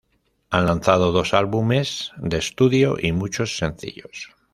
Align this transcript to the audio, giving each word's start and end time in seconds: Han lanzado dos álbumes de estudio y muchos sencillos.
Han 0.49 0.65
lanzado 0.65 1.11
dos 1.11 1.35
álbumes 1.35 2.11
de 2.17 2.39
estudio 2.39 2.95
y 2.99 3.11
muchos 3.11 3.55
sencillos. 3.59 4.31